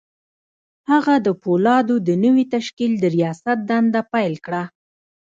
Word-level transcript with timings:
هغه 0.91 1.15
د 1.25 1.27
پولادو 1.41 1.95
د 2.07 2.09
نوي 2.23 2.45
تشکيل 2.55 2.91
د 2.99 3.03
رياست 3.15 3.47
دنده 3.69 4.01
پيل 4.13 4.33
کړه. 4.45 4.63